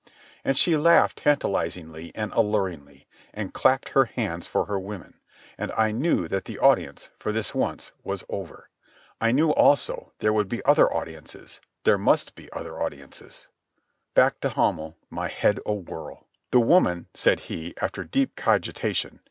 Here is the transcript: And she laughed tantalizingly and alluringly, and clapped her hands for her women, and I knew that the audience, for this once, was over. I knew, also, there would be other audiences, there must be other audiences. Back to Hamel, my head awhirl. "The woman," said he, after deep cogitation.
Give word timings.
And 0.43 0.57
she 0.57 0.75
laughed 0.77 1.19
tantalizingly 1.19 2.11
and 2.15 2.31
alluringly, 2.33 3.05
and 3.35 3.53
clapped 3.53 3.89
her 3.89 4.05
hands 4.05 4.47
for 4.47 4.65
her 4.65 4.79
women, 4.79 5.19
and 5.59 5.71
I 5.73 5.91
knew 5.91 6.27
that 6.27 6.45
the 6.45 6.57
audience, 6.57 7.11
for 7.19 7.31
this 7.31 7.53
once, 7.53 7.91
was 8.03 8.23
over. 8.27 8.71
I 9.21 9.31
knew, 9.31 9.51
also, 9.51 10.11
there 10.17 10.33
would 10.33 10.49
be 10.49 10.65
other 10.65 10.91
audiences, 10.91 11.61
there 11.83 11.99
must 11.99 12.33
be 12.33 12.51
other 12.51 12.81
audiences. 12.81 13.49
Back 14.15 14.39
to 14.39 14.49
Hamel, 14.49 14.97
my 15.11 15.27
head 15.27 15.59
awhirl. 15.67 16.25
"The 16.49 16.61
woman," 16.61 17.05
said 17.13 17.41
he, 17.41 17.75
after 17.79 18.03
deep 18.03 18.35
cogitation. 18.35 19.19